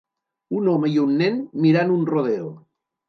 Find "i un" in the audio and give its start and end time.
0.95-1.13